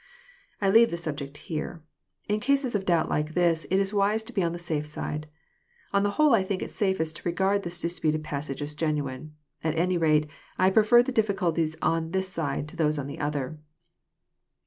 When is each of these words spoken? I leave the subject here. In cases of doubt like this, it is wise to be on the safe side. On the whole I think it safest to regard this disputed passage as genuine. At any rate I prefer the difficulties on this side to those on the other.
I 0.59 0.71
leave 0.71 0.89
the 0.89 0.97
subject 0.97 1.37
here. 1.37 1.83
In 2.27 2.39
cases 2.39 2.73
of 2.73 2.85
doubt 2.85 3.07
like 3.07 3.35
this, 3.35 3.65
it 3.65 3.77
is 3.77 3.93
wise 3.93 4.23
to 4.23 4.33
be 4.33 4.41
on 4.41 4.51
the 4.51 4.57
safe 4.57 4.87
side. 4.87 5.27
On 5.93 6.01
the 6.01 6.09
whole 6.17 6.33
I 6.33 6.43
think 6.43 6.63
it 6.63 6.71
safest 6.71 7.17
to 7.17 7.29
regard 7.29 7.61
this 7.61 7.79
disputed 7.79 8.23
passage 8.23 8.63
as 8.63 8.73
genuine. 8.73 9.35
At 9.63 9.77
any 9.77 9.99
rate 9.99 10.27
I 10.57 10.71
prefer 10.71 11.03
the 11.03 11.11
difficulties 11.11 11.75
on 11.83 12.09
this 12.13 12.29
side 12.29 12.67
to 12.69 12.75
those 12.75 12.97
on 12.97 13.05
the 13.05 13.19
other. 13.19 13.59